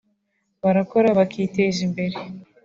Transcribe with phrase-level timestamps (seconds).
[0.61, 2.17] barakora bakiteza imbere